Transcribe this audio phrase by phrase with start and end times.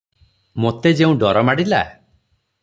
[0.63, 1.83] ମୋତେ ଯେଉଁ ଡର ମାଡ଼ିଲା?